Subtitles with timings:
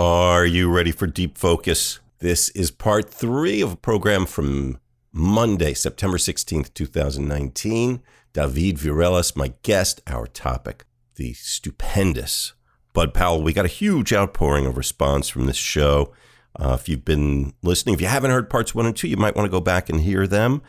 [0.00, 2.00] Are you ready for Deep Focus?
[2.20, 4.78] This is part three of a program from
[5.12, 8.00] Monday, September 16th, 2019.
[8.32, 10.86] David Virelles, my guest, our topic,
[11.16, 12.54] the stupendous
[12.94, 13.42] Bud Powell.
[13.42, 16.14] We got a huge outpouring of response from this show.
[16.58, 19.36] Uh, if you've been listening, if you haven't heard parts one and two, you might
[19.36, 20.62] want to go back and hear them.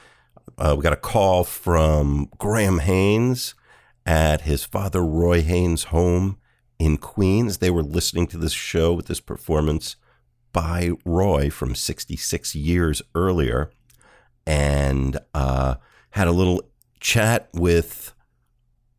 [0.57, 3.55] Uh, we got a call from Graham Haynes
[4.05, 6.37] at his father Roy Haynes' home
[6.81, 7.59] in Queens.
[7.59, 9.97] They were listening to this show with this performance
[10.51, 13.69] by Roy from 66 years earlier
[14.47, 15.75] and uh,
[16.09, 16.63] had a little
[16.99, 18.13] chat with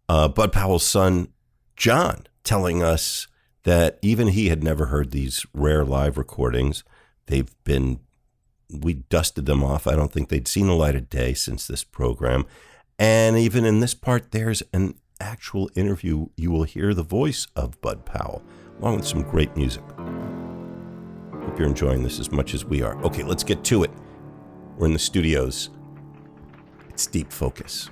[0.09, 1.33] uh, Bud Powell's son,
[1.77, 3.27] John, telling us
[3.65, 6.85] that even he had never heard these rare live recordings.
[7.27, 7.99] They've been,
[8.71, 9.89] we dusted them off.
[9.89, 12.47] I don't think they'd seen the light of day since this program.
[12.97, 17.81] And even in this part, there's an actual interview, you will hear the voice of
[17.81, 18.43] Bud Powell,
[18.79, 19.83] along with some great music.
[19.97, 23.01] Hope you're enjoying this as much as we are.
[23.05, 23.91] Okay, let's get to it.
[24.77, 25.71] We're in the studios.
[26.89, 27.89] It's Deep Focus.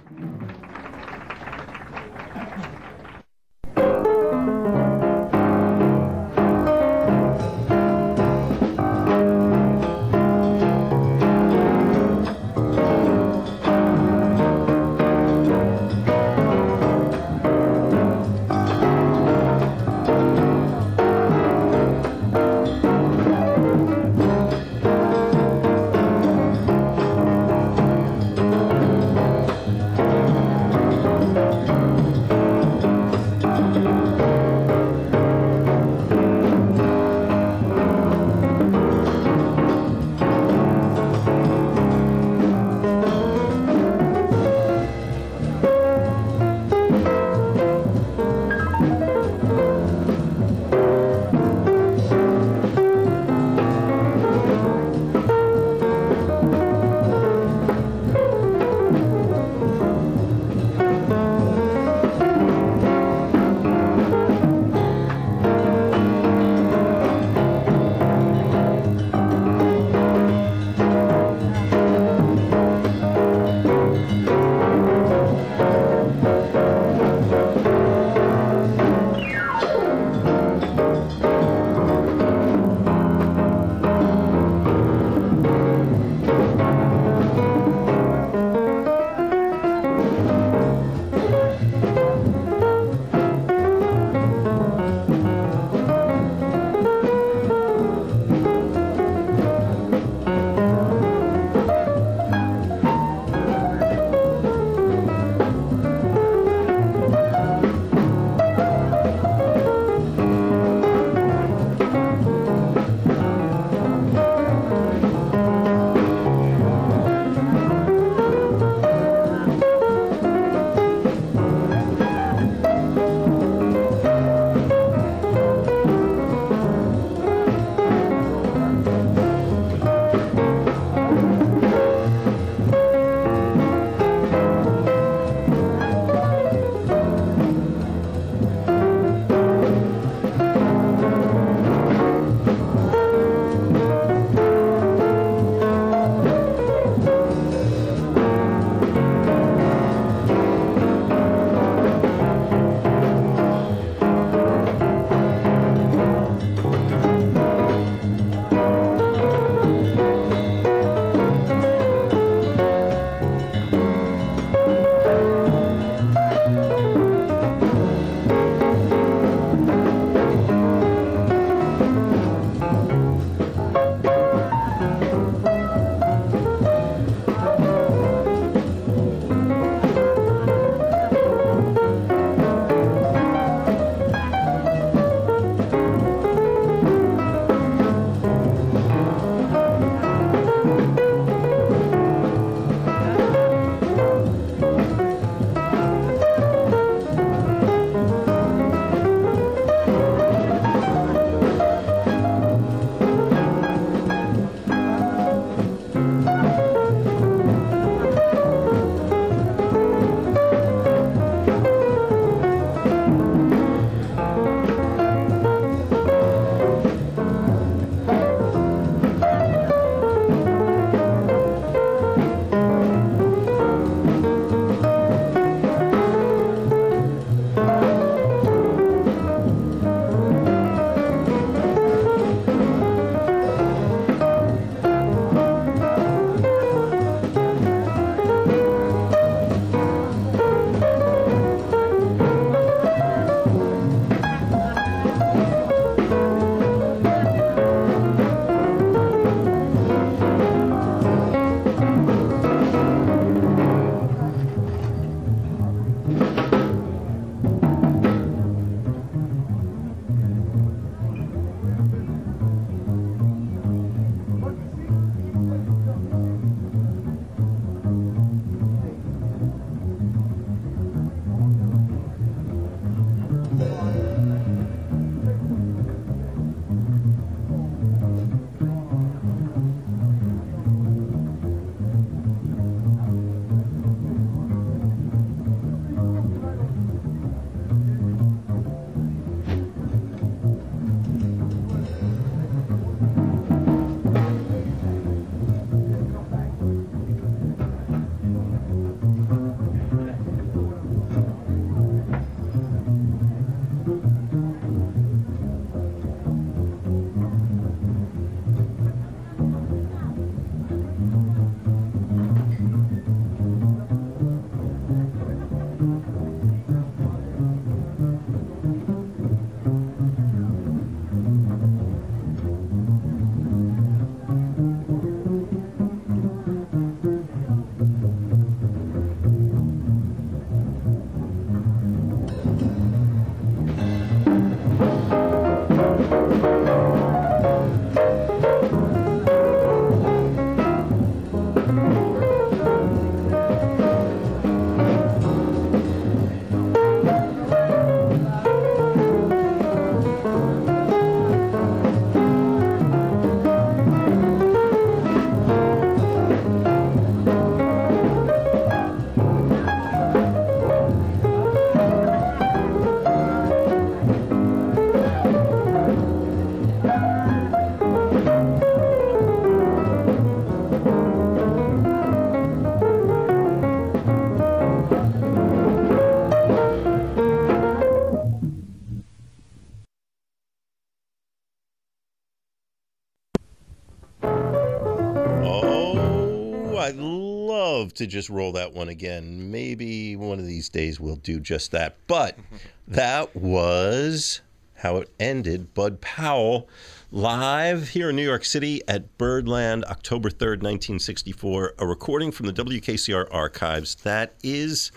[388.01, 389.51] To just roll that one again.
[389.51, 391.97] Maybe one of these days we'll do just that.
[392.07, 392.39] But
[392.89, 394.41] that was
[394.77, 395.75] how it ended.
[395.75, 396.67] Bud Powell
[397.13, 401.75] live here in New York City at Birdland, October 3rd, 1964.
[401.79, 404.91] A recording from the WKCR archives that is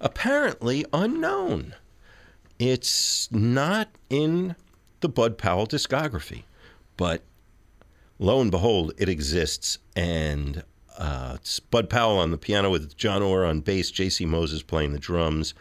[0.00, 1.76] apparently unknown.
[2.58, 4.56] It's not in
[4.98, 6.42] the Bud Powell discography,
[6.96, 7.22] but
[8.18, 9.78] lo and behold, it exists.
[9.94, 10.64] And
[10.98, 14.26] uh, it's Bud Powell on the piano with John Ore on bass, J.C.
[14.26, 15.54] Moses playing the drums.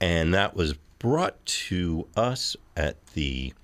[0.00, 3.54] And that was brought to us at the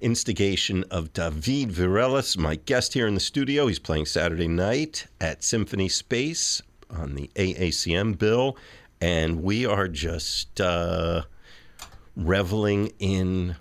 [0.00, 3.68] instigation of David Virelles, my guest here in the studio.
[3.68, 6.60] He's playing Saturday night at Symphony Space
[6.90, 8.56] on the AACM bill.
[9.00, 11.22] And we are just uh,
[12.16, 13.54] reveling in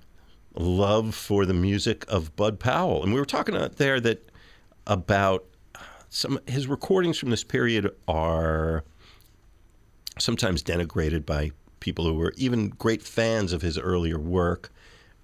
[0.56, 3.04] love for the music of Bud Powell.
[3.04, 4.32] And we were talking out there that
[4.88, 5.46] about
[6.10, 8.84] some his recordings from this period are
[10.18, 14.72] sometimes denigrated by people who were even great fans of his earlier work.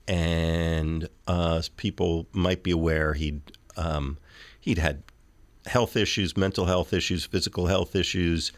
[0.07, 3.41] And uh, people might be aware he'd
[3.75, 4.17] um,
[4.59, 5.01] he'd had
[5.65, 8.51] health issues, mental health issues, physical health issues,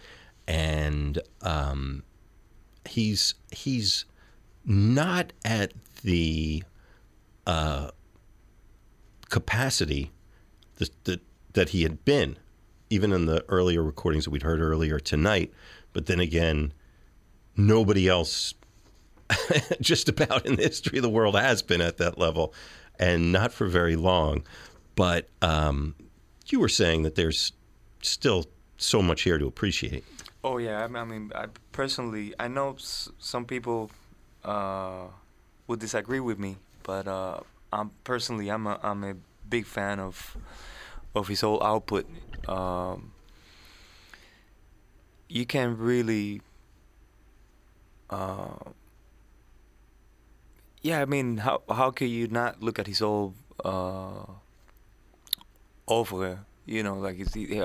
[0.47, 2.03] and um,
[2.85, 4.05] he's he's
[4.65, 5.71] not at
[6.03, 6.63] the
[7.45, 7.91] uh,
[9.29, 10.11] capacity
[10.75, 11.21] that, that
[11.57, 12.37] that he had been,
[12.91, 15.51] even in the earlier recordings that we'd heard earlier tonight.
[15.91, 16.71] But then again,
[17.57, 18.53] nobody else,
[19.81, 22.53] just about in the history of the world, has been at that level,
[22.99, 24.43] and not for very long.
[24.95, 25.95] But um,
[26.45, 27.53] you were saying that there's
[28.03, 28.45] still
[28.77, 30.05] so much here to appreciate.
[30.43, 33.89] Oh yeah, I mean, I personally, I know some people
[34.45, 35.05] uh,
[35.65, 37.39] would disagree with me, but uh,
[37.73, 39.15] I'm personally, I'm a, I'm a
[39.49, 40.37] big fan of
[41.15, 42.05] of his whole output.
[42.47, 43.11] Um,
[45.29, 46.41] you can really,
[48.09, 48.71] uh,
[50.81, 53.33] yeah, I mean, how how can you not look at his whole
[53.63, 54.23] uh,
[55.87, 56.45] over?
[56.65, 57.17] You know, like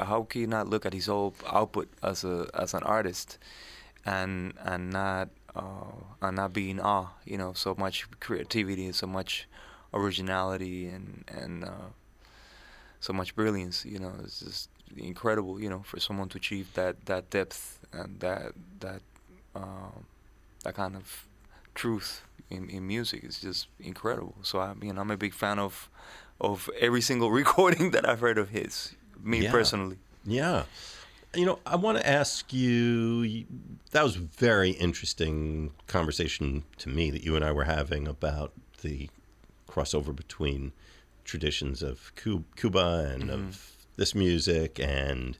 [0.02, 3.38] how can you not look at his whole output as a as an artist,
[4.06, 7.10] and and not uh, and not be in awe?
[7.24, 9.48] You know, so much creativity, and so much
[9.92, 11.90] originality, and and uh,
[13.02, 13.84] so much brilliance.
[13.84, 15.60] You know, it's just incredible.
[15.60, 19.02] You know, for someone to achieve that that depth and that that
[19.54, 20.06] um,
[20.64, 21.26] that kind of
[21.74, 24.36] truth in, in music is just incredible.
[24.42, 25.90] So I mean, I'm a big fan of
[26.40, 28.94] of every single recording that I've heard of his.
[29.22, 29.50] Me Yeah.
[29.50, 29.98] personally.
[30.24, 30.64] Yeah.
[31.34, 33.44] You know, I want to ask you
[33.92, 39.08] that was very interesting conversation to me that you and I were having about the
[39.68, 40.72] crossover between
[41.24, 45.38] traditions of Cuba and of this music and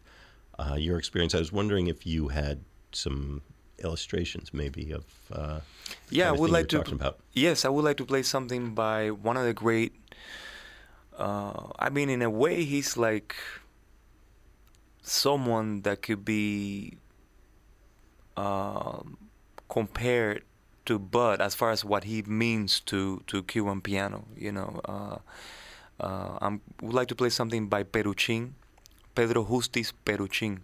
[0.59, 1.35] uh, your experience.
[1.35, 2.61] I was wondering if you had
[2.93, 3.43] some
[3.79, 5.61] illustrations maybe of uh,
[6.11, 6.81] Yeah, I kind of would like to.
[6.81, 7.19] about.
[7.33, 9.95] Yes, I would like to play something by one of the great.
[11.17, 13.37] Uh, I mean, in a way, he's like
[15.03, 16.97] someone that could be
[18.37, 19.19] um,
[19.69, 20.45] compared
[20.87, 24.25] to Bud as far as what he means to to Cuban piano.
[24.37, 24.81] You know,
[26.01, 28.53] uh, uh, I would like to play something by Peruchin,
[29.15, 30.61] Pedro Justiz Peruchin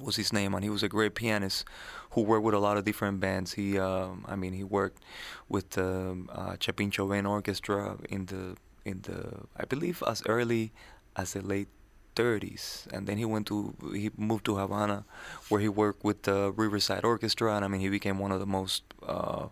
[0.00, 1.64] was his name, and he was a great pianist
[2.12, 3.52] who worked with a lot of different bands.
[3.52, 5.02] He, um, I mean, he worked
[5.48, 10.72] with the uh, Chepín-Chovén Orchestra in the in the I believe as early
[11.14, 11.68] as the late
[12.16, 15.04] 30s, and then he went to he moved to Havana,
[15.48, 18.46] where he worked with the Riverside Orchestra, and I mean, he became one of the
[18.46, 19.48] most uh,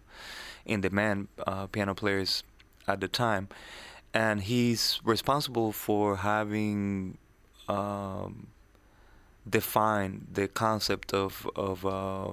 [0.64, 2.42] in demand uh, piano players
[2.86, 3.48] at the time,
[4.14, 7.18] and he's responsible for having.
[7.68, 8.48] Um,
[9.48, 12.30] define the concept of of uh,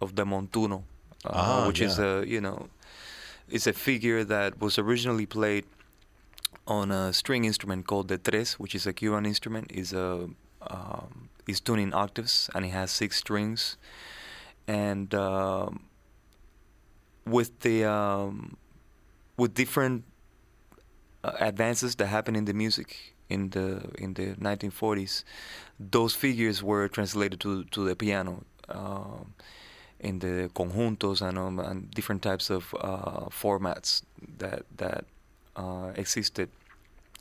[0.00, 0.82] of the montuno,
[1.24, 2.68] uh, Ah, which is a you know,
[3.48, 5.64] it's a figure that was originally played
[6.66, 9.70] on a string instrument called the tres, which is a Cuban instrument.
[9.72, 10.28] is a
[10.62, 13.76] um, is tuned in octaves and it has six strings,
[14.66, 15.84] and um,
[17.26, 18.56] with the um,
[19.36, 20.04] with different
[21.40, 25.24] advances that happened in the music in the in the 1940s,
[25.78, 29.34] those figures were translated to to the piano um,
[30.00, 34.02] in the conjuntos and, um, and different types of uh, formats
[34.38, 35.04] that that
[35.56, 36.48] uh, existed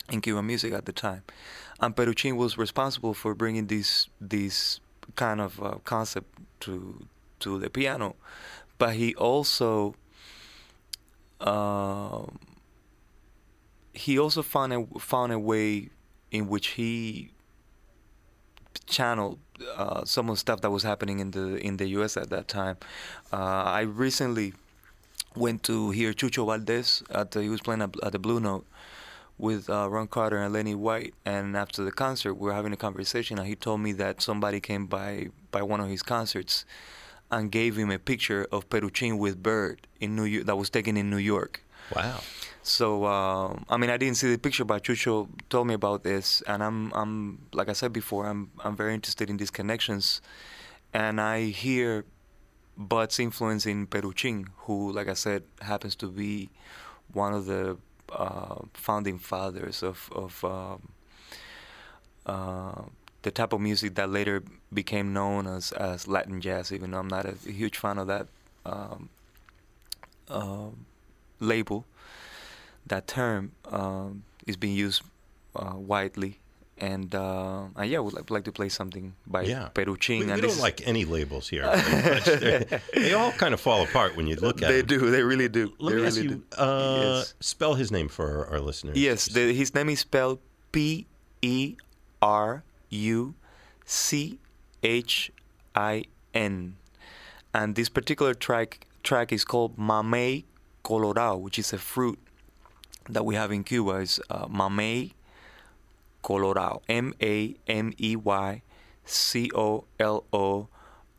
[0.09, 1.23] in Cuban music at the time.
[1.79, 4.79] And Peruchin was responsible for bringing this this
[5.15, 6.27] kind of uh, concept
[6.61, 7.07] to
[7.39, 8.15] to the piano,
[8.77, 9.95] but he also
[11.39, 12.39] um
[13.93, 15.89] he also found a found a way
[16.31, 17.31] in which he
[18.87, 19.39] channeled
[19.75, 22.17] uh, some of the stuff that was happening in the in the U.S.
[22.17, 22.77] at that time.
[23.31, 24.53] Uh, I recently
[25.35, 28.65] went to hear Chucho Valdés at the, he was playing at, at the Blue Note
[29.37, 32.77] with uh, Ron Carter and Lenny White, and after the concert, we were having a
[32.77, 36.65] conversation, and he told me that somebody came by by one of his concerts
[37.31, 40.97] and gave him a picture of Peruchin with Bird in New York that was taken
[40.97, 41.63] in New York.
[41.95, 42.19] Wow.
[42.63, 46.41] So um, I mean, I didn't see the picture, but Chucho told me about this,
[46.47, 50.21] and I'm I'm like I said before, I'm I'm very interested in these connections,
[50.93, 52.05] and I hear
[52.77, 56.49] Bud's influence in Peruchin, who, like I said, happens to be
[57.11, 57.77] one of the
[58.09, 60.89] uh, founding fathers of of um,
[62.25, 62.81] uh,
[63.23, 64.41] the type of music that later
[64.73, 66.71] became known as as Latin jazz.
[66.71, 68.27] Even though I'm not a huge fan of that
[68.65, 69.09] um,
[70.29, 70.69] uh,
[71.43, 71.85] label
[72.87, 75.03] that term um, is being used
[75.55, 76.39] uh, widely.
[76.79, 79.69] And, uh, and yeah, I would like, like, to play something by yeah.
[79.73, 80.19] Peruchin.
[80.19, 81.63] We, we and don't like any labels here.
[82.93, 84.99] they all kind of fall apart when you look at they them.
[84.99, 85.11] do.
[85.11, 85.73] They really do.
[85.79, 86.43] Let they me really ask you, do.
[86.57, 87.35] uh, yes.
[87.39, 88.97] spell his name for our, listeners.
[88.97, 90.39] Yes, the, his name is spelled
[90.71, 91.05] P
[91.41, 91.75] E
[92.21, 93.35] R U
[93.85, 94.39] C
[94.81, 95.31] H
[95.75, 96.75] I N.
[97.53, 100.45] And this particular track track is called Mamey
[100.83, 102.19] Colorado, which is a fruit
[103.09, 103.97] that we have in Cuba.
[103.97, 105.13] Is uh, Mamey
[106.21, 106.81] Colorado.
[106.89, 108.61] M A M E Y
[109.05, 110.67] C O L O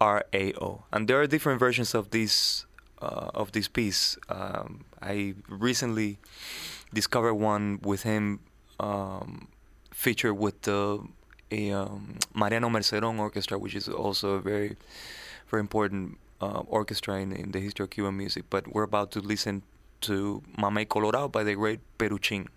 [0.00, 0.84] R A O.
[0.92, 2.66] And there are different versions of this
[3.00, 4.16] uh, of this piece.
[4.28, 6.18] Um, I recently
[6.92, 8.40] discovered one with him
[8.80, 9.48] um,
[9.92, 11.00] featured with the
[11.50, 14.76] a, um, Mariano Merceron Orchestra, which is also a very
[15.50, 18.44] very important uh, orchestra in, in the history of Cuban music.
[18.50, 19.62] But we're about to listen
[20.02, 22.48] to Mamey Colorado by the great Peruchin.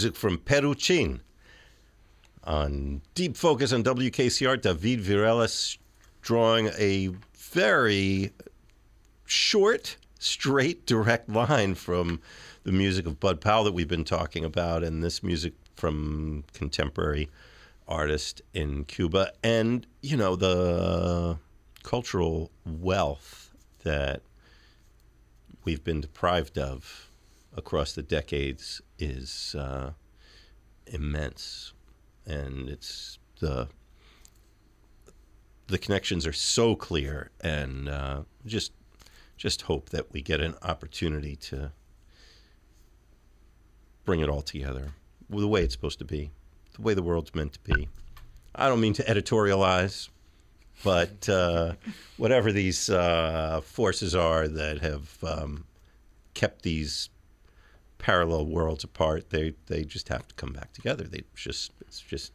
[0.00, 1.20] Music from Peruchin.
[2.44, 5.76] On Deep Focus on WKCR, David Virelles
[6.22, 8.32] drawing a very
[9.26, 12.18] short, straight, direct line from
[12.62, 17.28] the music of Bud Powell that we've been talking about, and this music from contemporary
[17.86, 21.36] artist in Cuba, and you know the
[21.82, 23.50] cultural wealth
[23.82, 24.22] that
[25.64, 27.10] we've been deprived of
[27.54, 29.92] across the decades is uh,
[30.86, 31.72] immense,
[32.26, 33.68] and it's the
[35.66, 38.72] the connections are so clear, and uh, just
[39.36, 41.72] just hope that we get an opportunity to
[44.04, 44.92] bring it all together
[45.30, 46.30] the way it's supposed to be,
[46.74, 47.88] the way the world's meant to be.
[48.54, 50.08] I don't mean to editorialize,
[50.82, 51.74] but uh,
[52.16, 55.64] whatever these uh, forces are that have um,
[56.34, 57.10] kept these
[58.00, 61.04] parallel worlds apart, they they just have to come back together.
[61.04, 62.32] They just it's just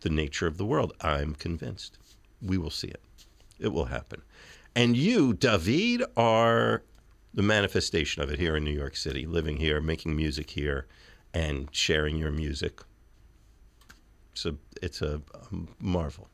[0.00, 0.92] the nature of the world.
[1.00, 1.98] I'm convinced.
[2.40, 3.02] We will see it.
[3.58, 4.22] It will happen.
[4.74, 6.82] And you, David, are
[7.32, 10.86] the manifestation of it here in New York City, living here, making music here,
[11.32, 12.82] and sharing your music.
[14.32, 15.22] It's a, it's a
[15.80, 16.28] marvel.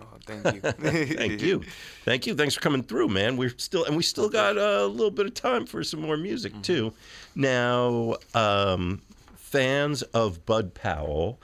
[0.00, 0.60] Oh, thank you.
[1.16, 1.62] thank you.
[2.04, 2.34] Thank you.
[2.34, 3.36] Thanks for coming through, man.
[3.36, 6.52] We're still and we still got a little bit of time for some more music
[6.52, 6.62] mm-hmm.
[6.62, 6.92] too.
[7.34, 9.02] Now, um,
[9.36, 11.40] fans of Bud Powell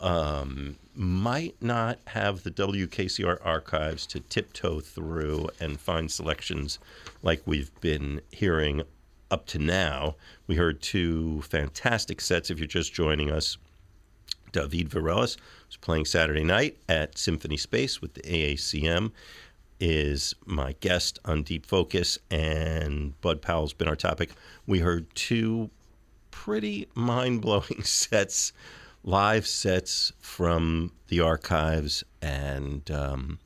[0.00, 6.78] um, might not have the WKCR archives to tiptoe through and find selections
[7.22, 8.82] like we've been hearing
[9.30, 10.16] up to now.
[10.46, 13.56] We heard two fantastic sets if you're just joining us.
[14.54, 15.36] David Virelles
[15.66, 19.10] was playing Saturday night at Symphony Space with the AACM,
[19.80, 24.30] is my guest on Deep Focus, and Bud Powell's been our topic.
[24.66, 25.70] We heard two
[26.30, 28.52] pretty mind blowing sets,
[29.02, 33.40] live sets from the archives and um,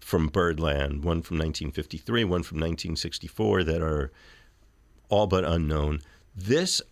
[0.00, 4.12] from Birdland, one from 1953, one from 1964, that are
[5.08, 6.00] all but unknown.
[6.36, 6.82] This,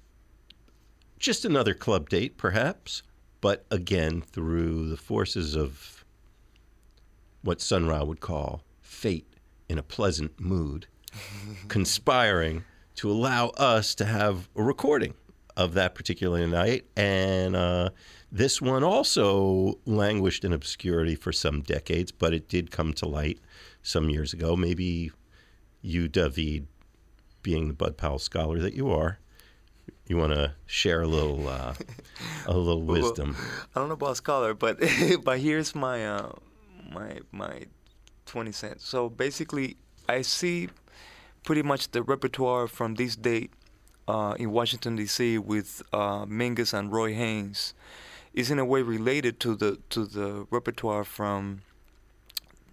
[1.18, 3.02] just another club date, perhaps,
[3.40, 6.04] but again, through the forces of
[7.42, 9.26] what Sun Ra would call fate
[9.68, 10.86] in a pleasant mood,
[11.68, 12.64] conspiring
[12.96, 15.14] to allow us to have a recording
[15.56, 16.84] of that particular night.
[16.96, 17.90] And uh,
[18.30, 23.38] this one also languished in obscurity for some decades, but it did come to light
[23.82, 24.56] some years ago.
[24.56, 25.12] Maybe
[25.82, 26.66] you, David,
[27.42, 29.18] being the Bud Powell scholar that you are,
[30.10, 31.72] you want to share a little uh,
[32.46, 33.36] a little wisdom.
[33.38, 34.80] Well, I don't know about scholar, but
[35.24, 36.32] but here's my uh,
[36.90, 37.66] my my
[38.26, 38.84] twenty cents.
[38.84, 39.76] So basically,
[40.08, 40.68] I see
[41.44, 43.52] pretty much the repertoire from this date
[44.08, 45.38] uh, in Washington D.C.
[45.38, 47.72] with uh, Mingus and Roy Haynes
[48.34, 51.62] is in a way related to the to the repertoire from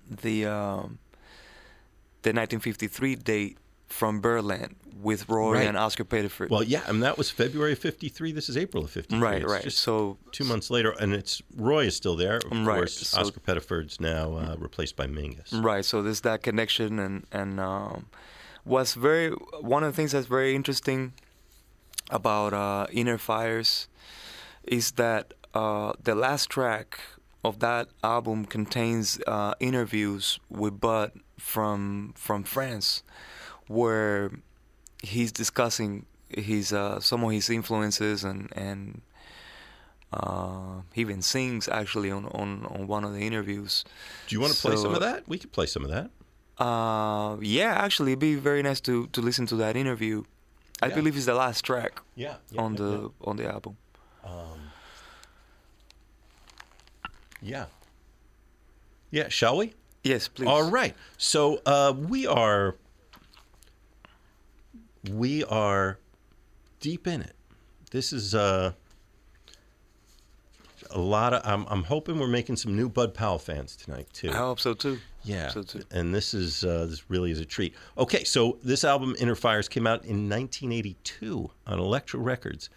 [0.10, 0.98] the um,
[2.24, 5.68] the 1953 date from Birdland with Roy right.
[5.68, 6.50] and Oscar Pettiford.
[6.50, 8.32] Well, yeah, and that was February of '53.
[8.32, 9.20] This is April of '53.
[9.20, 9.64] Right, it's right.
[9.64, 12.38] Just so two months later, and it's Roy is still there.
[12.38, 12.78] Of right.
[12.78, 15.52] course, so, Oscar Pettiford's now uh, replaced by Mingus.
[15.52, 15.86] Right.
[15.86, 18.08] So there's that connection, and and um,
[18.64, 21.14] what's very one of the things that's very interesting
[22.10, 23.88] about uh, Inner Fires
[24.64, 27.00] is that uh, the last track
[27.44, 33.04] of that album contains uh, interviews with Bud from from France
[33.68, 34.32] where
[35.02, 39.02] he's discussing his uh, some of his influences and and
[40.14, 43.84] uh, he even sings actually on, on, on one of the interviews.
[44.28, 45.28] Do you want to play some of that?
[45.28, 46.10] We could play some of that.
[46.64, 50.24] Uh, yeah, actually, it'd be very nice to, to listen to that interview.
[50.82, 50.96] I yeah.
[50.96, 52.02] believe it's the last track.
[52.16, 53.78] Yeah, yeah on yeah, the on the album.
[54.24, 54.72] Um,
[57.42, 57.66] yeah.
[59.12, 59.74] Yeah, shall we?
[60.04, 60.48] Yes, please.
[60.48, 60.96] All right.
[61.18, 62.76] So uh, we are
[65.12, 66.00] we are
[66.80, 67.34] deep in it.
[67.92, 68.74] This is uh,
[70.92, 71.42] a lot of.
[71.46, 74.30] I'm, I'm hoping we're making some new Bud Powell fans tonight too.
[74.30, 75.00] I hope so too.
[75.24, 75.82] Yeah, so too.
[75.92, 77.74] and this is uh, this really is a treat.
[77.98, 82.70] Okay, so this album Inner Fires came out in 1982 on Elektra Records,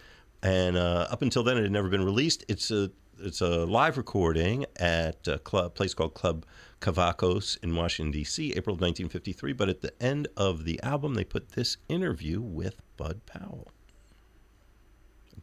[0.42, 2.44] and uh, up until then it had never been released.
[2.48, 2.90] It's a
[3.22, 6.44] it's a live recording at a club, place called Club
[6.80, 9.52] Cavacos in Washington, D.C., April of 1953.
[9.52, 13.68] But at the end of the album, they put this interview with Bud Powell.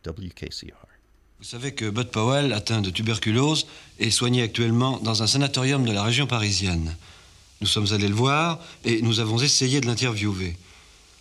[0.04, 0.88] WKCR.
[1.40, 3.68] Vous savez que Bud Powell, atteint de tuberculose,
[4.00, 6.96] est soigné actuellement dans un sanatorium de la région parisienne.
[7.62, 10.58] Nous sommes allés le voir et nous avons essayé de l'interviewer.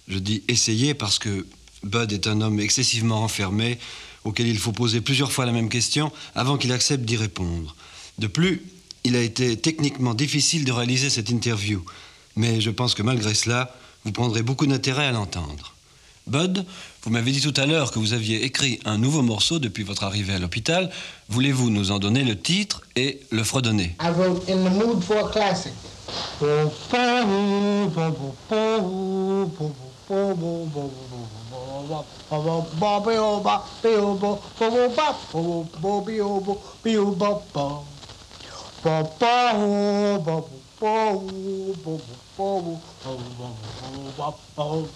[0.08, 1.46] Je dis essayer parce que
[1.82, 3.78] Bud est un homme excessivement enfermé,
[4.26, 7.76] auquel il faut poser plusieurs fois la même question avant qu'il accepte d'y répondre.
[8.18, 8.62] De plus,
[9.04, 11.84] il a été techniquement difficile de réaliser cette interview,
[12.34, 15.74] mais je pense que malgré cela, vous prendrez beaucoup d'intérêt à l'entendre.
[16.26, 16.66] Bud,
[17.04, 20.02] vous m'avez dit tout à l'heure que vous aviez écrit un nouveau morceau depuis votre
[20.02, 20.90] arrivée à l'hôpital.
[21.28, 25.24] Voulez-vous nous en donner le titre et le fredonner I wrote In the Mood for
[25.24, 25.72] a Classic.
[31.90, 36.00] wa wa wa ba be o ba be o bo bo bo ba bo bo
[36.00, 37.66] be o bo be o ba ba
[38.82, 40.94] ba ba ho ba bo bo
[41.84, 41.98] bo
[42.36, 42.80] bo bo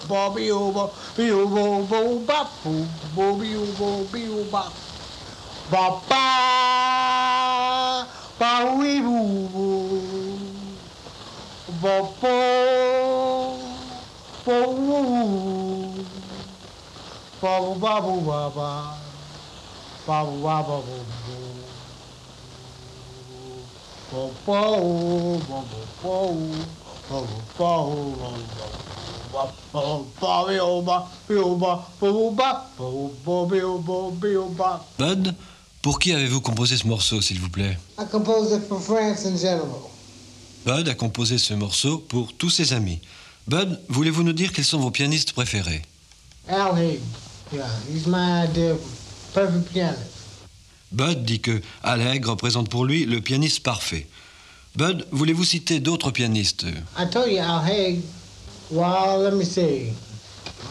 [0.09, 2.51] Bobby over, be over, bo bop,
[3.15, 4.73] Bobby over, be bop,
[5.71, 8.07] bop, ba,
[8.39, 10.39] ba, we boo,
[11.81, 12.27] bop, bo,
[14.45, 15.90] bo,
[34.99, 35.35] Bud,
[35.83, 37.79] pour qui avez-vous composé ce morceau, s'il vous plaît?
[40.67, 43.01] Bud a composé ce morceau pour tous ses amis.
[43.47, 45.83] Bud, voulez-vous nous dire quels sont vos pianistes préférés?
[46.49, 46.99] Al
[47.53, 48.81] yeah, he's my idea of
[49.35, 50.11] perfect pianist.
[50.93, 54.07] Bud dit que Al Haig représente pour lui le pianiste parfait.
[54.77, 56.67] Bud, voulez-vous citer d'autres pianistes?
[56.99, 57.43] I told you
[58.71, 59.93] well, let me see.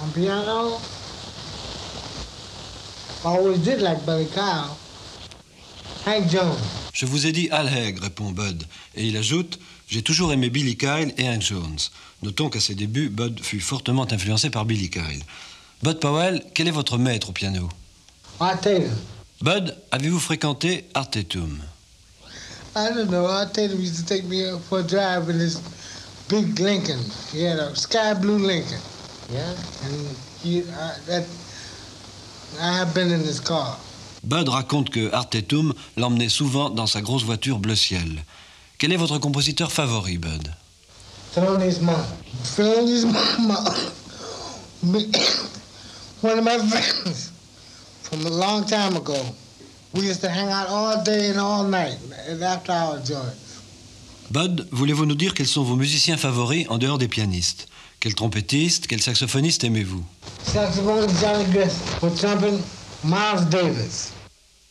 [0.02, 0.80] On piano,
[3.24, 4.76] I always did like Billy Kyle.
[6.06, 6.58] Hank Jones.
[6.94, 8.64] Je vous ai dit Al Haig, répond Bud,
[8.96, 11.80] et il ajoute J'ai toujours aimé Billy Kyle et Hank Jones.
[12.22, 15.24] Notons qu'à ses débuts, Bud fut fortement influencé par Billy Kyle.
[15.82, 17.70] Bud Powell, quel est votre maître au piano
[18.42, 18.92] Art Tatum.
[19.42, 21.58] Bud, avez-vous fréquenté Art Tatum
[22.76, 23.26] I don't know.
[23.26, 25.62] Art Tatum used to take me for a drive in his
[26.28, 27.00] big Lincoln.
[27.32, 28.80] He had a sky blue Lincoln.
[29.32, 31.26] Yeah, and he, I, that,
[32.60, 33.78] I have been in his car.
[34.24, 38.26] Bud raconte que Art Tatum l'emmenait souvent dans sa grosse voiture bleu ciel.
[38.78, 40.54] Quel est votre compositeur favori, Bud
[41.34, 42.06] Thelonious Monk.
[42.56, 43.06] Thelonious
[44.84, 45.10] Monk.
[46.22, 47.32] One of my friends
[48.04, 49.18] from a long time ago.
[49.94, 53.62] We used to hang out all day and all night at after hour joints.
[54.30, 57.68] Bud, voulez-vous nous dire quels sont vos musiciens favoris en dehors des pianistes?
[58.00, 60.04] Quel trompettiste, quel saxophoniste aimez-vous?
[60.44, 61.86] Saxophone Johnny Grissom.
[62.00, 62.60] For trumpet,
[63.04, 64.12] Miles Davis.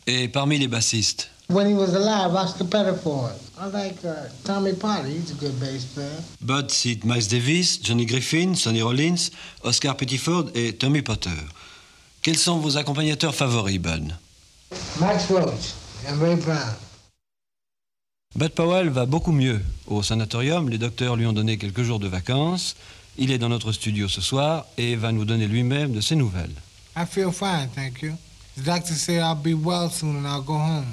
[0.07, 1.29] Et parmi les bassistes?
[1.51, 3.33] When he was alive, Oscar Pettiford.
[3.57, 5.07] I like uh, Tommy Potter.
[5.07, 6.21] He's a good bass player.
[6.41, 9.31] Bud cite Miles Davis, Johnny Griffin, Sonny Rollins,
[9.63, 11.33] Oscar Pettiford et Tommy Potter.
[12.21, 14.13] Quels sont vos accompagnateurs favoris, Bud?
[14.99, 15.73] Max Roach
[16.07, 16.75] and Ray Brown.
[18.35, 19.59] Bud Powell va beaucoup mieux.
[19.87, 22.75] Au sanatorium, les docteurs lui ont donné quelques jours de vacances.
[23.17, 26.53] Il est dans notre studio ce soir et va nous donner lui-même de ses nouvelles.
[26.95, 28.13] I feel fine, thank you.
[28.55, 30.85] The doctor said I'll be well soon and I'll go home.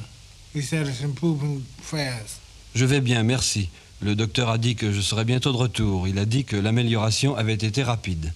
[0.57, 2.41] He said it's improving fast.
[2.75, 3.69] Je vais bien, merci.
[4.01, 6.09] Le docteur a dit que je serais bientôt de retour.
[6.09, 8.33] Il a dit que l'amélioration avait été rapide.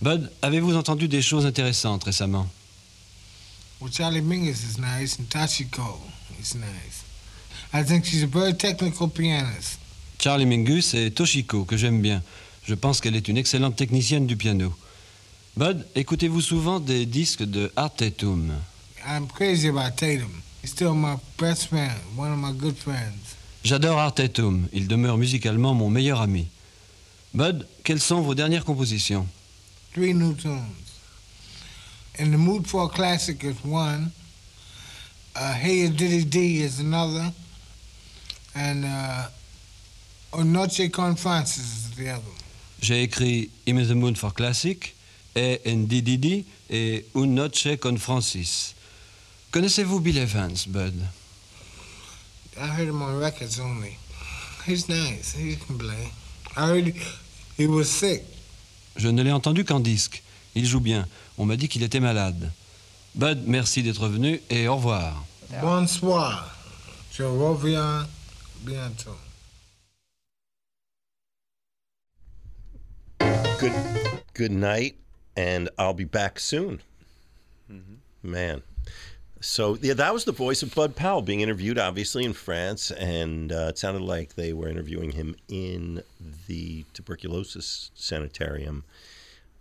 [0.00, 2.48] Bud, avez-vous entendu des choses intéressantes récemment?
[3.82, 6.00] Well, Charlie Mingus is nice and Tachiko
[6.40, 7.04] is nice.
[7.74, 9.78] I think she's a very technical pianist.
[10.18, 12.22] Charlie Mingus et Toshiko, que j'aime bien.
[12.64, 14.74] Je pense qu'elle est une excellente technicienne du piano.
[15.58, 18.54] Bud, écoutez-vous souvent des disques de Art Tatum?
[19.06, 20.30] I'm crazy about Tatum.
[20.62, 23.36] He's still my best friend, one of my good friends.
[23.64, 24.68] J'adore Art Tatum.
[24.72, 26.46] Il demeure musicalement mon meilleur ami.
[27.34, 29.26] Bud, quelles sont vos dernières compositions?
[29.92, 31.00] Three new tunes.
[32.18, 34.10] In the Mood for a Classic is one.
[35.36, 37.32] Uh, hey Diddy D is another.
[38.54, 39.28] And uh,
[40.32, 42.22] O Noche con Francis is the other.
[42.80, 44.94] J'ai écrit I'm in the Mood for Classic,
[45.34, 48.74] et NDDD et Un Noche con Francis.
[49.50, 50.94] Connaissez-vous Bill Evans, Bud?
[52.60, 53.96] I heard him on records only.
[54.66, 55.32] He's nice.
[55.32, 56.12] He can play.
[56.54, 56.92] I heard
[57.56, 58.24] he, was sick.
[58.96, 60.22] Je ne l'ai entendu qu'en disque.
[60.54, 61.06] Il joue bien.
[61.38, 62.52] On m'a dit qu'il était malade.
[63.14, 65.24] Bud, merci d'être venu et au revoir.
[65.62, 66.54] Bonsoir.
[67.12, 68.06] Je reviens
[68.60, 69.16] bientôt.
[73.58, 73.72] Good,
[74.34, 74.96] good night,
[75.36, 76.80] and I'll be back soon.
[78.22, 78.62] Man.
[79.40, 82.90] So, yeah, that was the voice of Bud Powell being interviewed, obviously, in France.
[82.90, 86.02] And uh, it sounded like they were interviewing him in
[86.46, 88.84] the tuberculosis sanitarium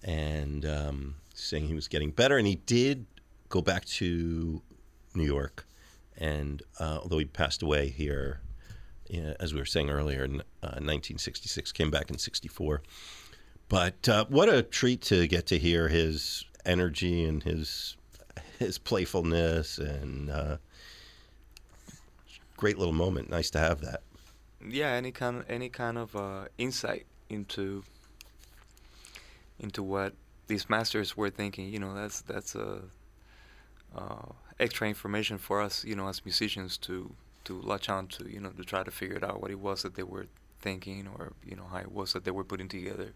[0.03, 2.37] and um, saying he was getting better.
[2.37, 3.05] And he did
[3.49, 4.61] go back to
[5.13, 5.65] New York,
[6.17, 8.41] and uh, although he passed away here,
[9.13, 12.81] uh, as we were saying earlier, in uh, 1966, came back in '64.
[13.69, 17.96] But uh, what a treat to get to hear his energy and his
[18.59, 20.57] his playfulness and uh,
[22.55, 23.29] great little moment.
[23.29, 24.01] Nice to have that.
[24.67, 27.83] Yeah, any kind of, any kind of uh, insight into
[29.59, 30.13] into what
[30.47, 31.69] these masters were thinking.
[31.69, 32.81] You know, that's that's a
[33.95, 34.25] uh,
[34.59, 35.85] extra information for us.
[35.85, 37.13] You know, as musicians to
[37.45, 38.29] to latch on to.
[38.29, 40.27] You know, to try to figure out what it was that they were
[40.59, 43.13] thinking, or you know how it was that they were putting together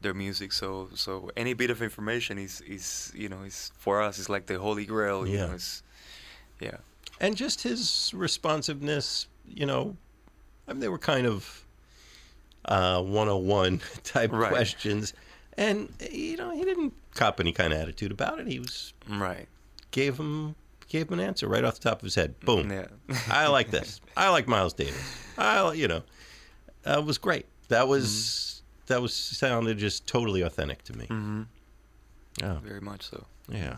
[0.00, 0.52] their music.
[0.52, 4.46] So so any bit of information is is you know is for us is like
[4.46, 5.26] the holy grail.
[5.26, 5.46] You Yeah.
[5.46, 5.82] know, it's,
[6.60, 6.76] yeah.
[7.20, 9.96] and just his responsiveness you know
[10.68, 11.64] i mean they were kind of
[12.66, 14.50] uh 101 type Right.
[14.50, 15.12] questions
[15.56, 19.48] and you know he didn't cop any kind of attitude about it he was Right.
[19.90, 20.54] gave him
[20.88, 22.86] gave him an answer right off the top of his head boom Yeah.
[23.28, 25.02] i like this i like miles davis
[25.38, 26.02] i you know
[26.82, 28.49] that was great that was
[28.90, 31.42] that was sounded just totally authentic to me hmm
[32.40, 33.26] yeah Very much so.
[33.48, 33.76] yeah.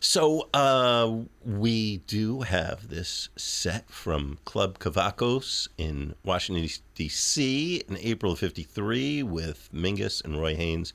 [0.00, 1.06] So uh,
[1.44, 7.82] we do have this set from Club Kavakos in Washington, D.C.
[7.88, 10.94] in April of 53 with Mingus and Roy Haynes.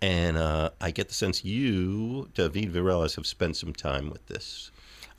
[0.00, 4.70] And uh, I get the sense you, David Virelles, have spent some time with this.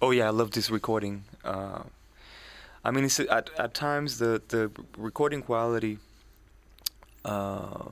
[0.02, 1.26] Oh yeah, I love this recording.
[1.44, 1.84] Uh,
[2.86, 5.98] I mean, it's, at at times the the recording quality
[7.26, 7.90] uh,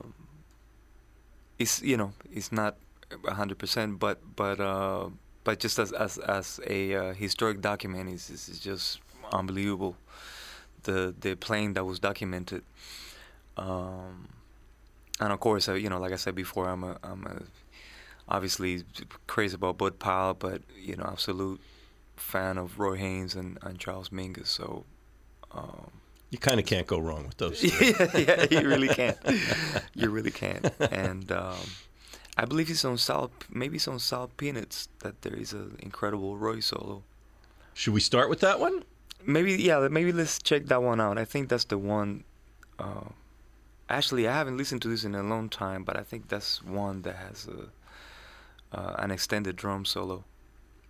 [1.58, 2.76] is you know is not
[3.26, 5.08] hundred percent, but but uh,
[5.44, 9.00] but just as as as a uh, historic document, is is just
[9.32, 9.96] unbelievable.
[10.84, 12.62] The the playing that was documented.
[13.56, 14.28] Um,
[15.20, 17.42] and of course, uh, you know, like I said before, I'm a I'm a
[18.28, 18.82] obviously
[19.26, 21.60] crazy about Bud Powell, but you know, absolute
[22.16, 24.46] fan of Roy Haynes and, and Charles Mingus.
[24.46, 24.84] So,
[25.52, 25.90] um,
[26.34, 27.62] You kind of can't go wrong with those.
[27.80, 29.16] yeah, yeah, you really can't.
[29.94, 30.68] you really can't.
[30.90, 31.54] And um,
[32.36, 36.36] I believe it's on Salt, maybe it's on Salt Peanuts that there is an incredible
[36.36, 37.04] Roy solo.
[37.72, 38.82] Should we start with that one?
[39.24, 41.18] Maybe yeah, maybe let's check that one out.
[41.18, 42.24] I think that's the one.
[42.80, 43.10] Uh,
[43.88, 47.02] actually, I haven't listened to this in a long time, but I think that's one
[47.02, 50.24] that has a uh, an extended drum solo.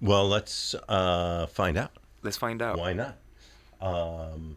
[0.00, 1.90] Well, let's uh, find out.
[2.22, 2.78] Let's find out.
[2.78, 3.18] Why not?
[3.82, 4.56] Um,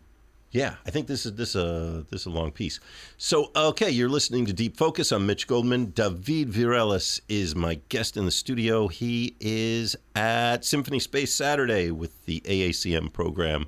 [0.57, 2.79] yeah, I think this is this a this is a long piece.
[3.19, 5.11] So okay, you're listening to Deep Focus.
[5.11, 5.91] I'm Mitch Goldman.
[5.91, 8.87] David Virelles is my guest in the studio.
[8.87, 13.67] He is at Symphony Space Saturday with the AACM program,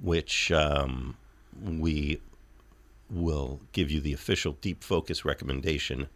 [0.00, 1.16] which um,
[1.60, 2.20] we
[3.10, 6.06] will give you the official Deep Focus recommendation.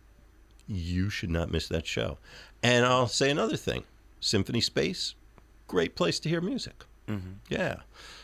[0.69, 2.19] You should not miss that show.
[2.63, 3.83] And I'll say another thing:
[4.21, 5.17] Symphony Space,
[5.67, 6.85] great place to hear music.
[7.09, 7.79] hmm Yeah.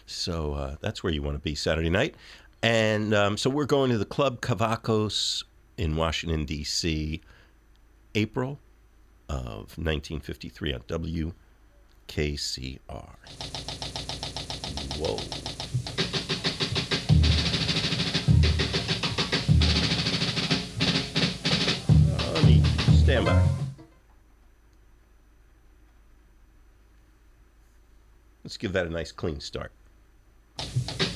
[0.09, 2.14] So uh, that's where you want to be Saturday night.
[2.62, 5.44] And um, so we're going to the Club Kavakos
[5.77, 7.21] in Washington, D.C.,
[8.14, 8.59] April
[9.29, 11.35] of 1953 on WKCR.
[14.97, 15.18] Whoa.
[22.33, 22.62] Let me
[23.03, 23.47] stand by.
[28.42, 29.73] Let's give that a nice clean start.
[30.59, 31.08] Thank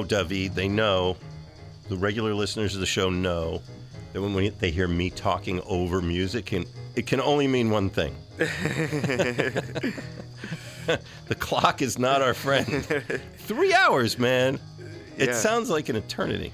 [0.00, 0.54] know David.
[0.54, 1.16] They know
[1.88, 3.60] the regular listeners of the show know
[4.12, 6.64] that when we, they hear me talking over music, can
[6.96, 8.14] it can only mean one thing.
[8.38, 9.92] the
[11.38, 12.66] clock is not our friend.
[13.38, 14.58] Three hours, man.
[15.16, 15.34] It Yeah.
[15.34, 16.52] sounds like an eternity,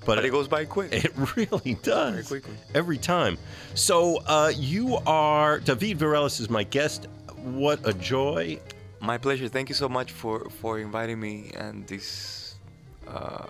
[0.00, 0.92] but, But it goes by quick.
[0.92, 2.54] it really does quickly.
[2.74, 3.36] every time.
[3.74, 7.06] So uh, you are David Virelles is my guest.
[7.42, 8.58] What a joy!
[9.00, 9.48] My pleasure.
[9.48, 12.43] Thank you so much for for inviting me and this,
[13.08, 13.46] uh,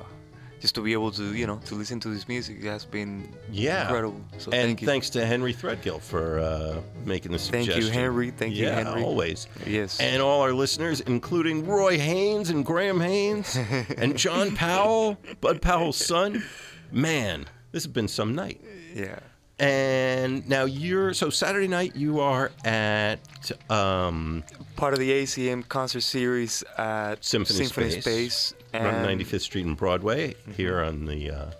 [0.60, 3.82] just to be able to you know to listen to this music has been Yeah,
[3.82, 4.20] incredible.
[4.38, 4.86] So and thank you.
[4.86, 7.72] thanks to Henry Threadgill for uh, making the suggestion.
[7.74, 7.90] Thank you.
[7.90, 8.30] Henry.
[8.30, 9.02] Thank you, Henry.
[9.02, 9.46] always.
[9.66, 10.00] Yes.
[10.00, 13.56] And all our listeners, including Roy Haynes and Graham Haynes
[13.98, 16.42] and John Powell, Bud Powell's son.
[16.90, 18.60] Man, this has been some night.
[18.94, 19.18] yeah.
[19.58, 23.20] And now you're so Saturday night you are at
[23.70, 24.42] um,
[24.74, 30.34] Part of the ACM concert series at Symphony, Space, Space, on 95th Street and Broadway
[30.56, 31.50] here on the uh,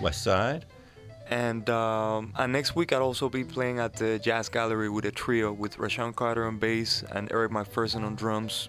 [0.00, 0.64] west side.
[1.30, 5.10] And, um, and next week I'll also be playing at the Jazz Gallery with a
[5.10, 8.68] trio with Rashaan Carter on bass and Eric McPherson on drums.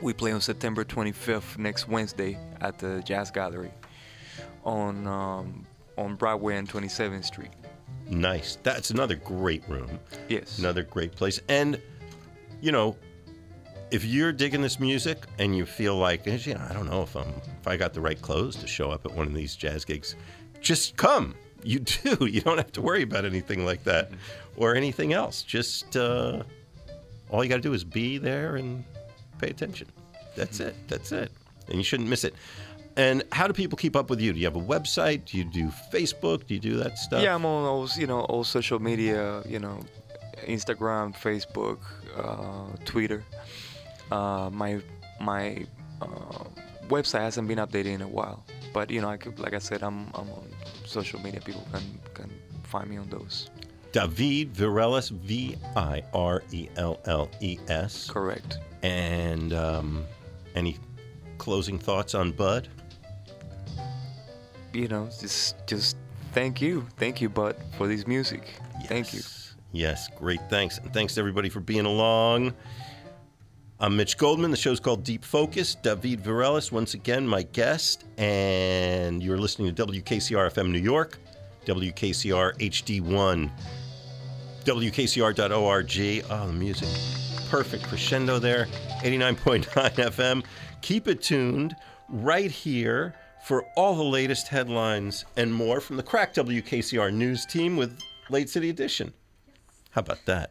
[0.00, 3.70] We play on September 25th next Wednesday at the Jazz Gallery
[4.64, 5.66] on um,
[5.96, 7.50] on Broadway and 27th Street.
[8.08, 8.58] Nice.
[8.62, 9.98] That's another great room.
[10.28, 10.58] Yes.
[10.58, 11.40] Another great place.
[11.48, 11.80] And,
[12.60, 12.96] you know,
[13.90, 17.02] if you're digging this music and you feel like, eh, you know, I don't know
[17.02, 19.56] if I'm if I got the right clothes to show up at one of these
[19.56, 20.14] jazz gigs,
[20.60, 21.34] just come.
[21.62, 22.26] You do.
[22.26, 24.10] You don't have to worry about anything like that
[24.56, 25.42] or anything else.
[25.42, 26.42] Just uh,
[27.30, 28.84] all you got to do is be there and
[29.38, 29.88] pay attention.
[30.36, 30.76] That's it.
[30.88, 31.32] That's it.
[31.68, 32.34] And you shouldn't miss it.
[32.96, 34.32] And how do people keep up with you?
[34.32, 35.24] Do you have a website?
[35.26, 36.46] Do you do Facebook?
[36.46, 37.22] Do you do that stuff?
[37.22, 39.42] Yeah, I'm on all you know all social media.
[39.46, 39.80] You know,
[40.46, 41.78] Instagram, Facebook,
[42.16, 43.24] uh, Twitter.
[44.10, 44.80] Uh, my
[45.20, 45.66] my
[46.00, 46.44] uh,
[46.88, 49.82] website hasn't been updated in a while, but you know, I could, like I said,
[49.82, 50.48] I'm I'm on
[50.84, 51.40] social media.
[51.40, 51.82] People can
[52.14, 52.30] can
[52.62, 53.50] find me on those.
[53.92, 58.10] David Virelles, V I R E L L E S.
[58.10, 58.58] Correct.
[58.82, 60.04] And um,
[60.54, 60.76] any
[61.38, 62.68] closing thoughts on Bud?
[64.72, 65.96] You know, just just
[66.32, 68.54] thank you, thank you, Bud, for this music.
[68.86, 69.20] Thank you.
[69.20, 69.44] Yes.
[69.72, 70.40] Yes, great.
[70.48, 70.78] Thanks.
[70.78, 72.54] And thanks to everybody for being along.
[73.80, 74.50] I'm Mitch Goldman.
[74.50, 75.76] The show's called Deep Focus.
[75.76, 78.06] David Virelles, once again, my guest.
[78.18, 81.18] And you're listening to WKCR FM New York,
[81.64, 83.48] WKCR HD1,
[84.64, 86.24] WKCR.org.
[86.28, 86.88] Oh, the music.
[87.50, 88.66] Perfect crescendo there.
[89.02, 89.64] 89.9
[90.10, 90.44] FM.
[90.82, 91.76] Keep it tuned
[92.08, 93.14] right here
[93.44, 97.96] for all the latest headlines and more from the Crack WKCR news team with
[98.28, 99.12] Late City Edition.
[99.90, 100.50] How about that?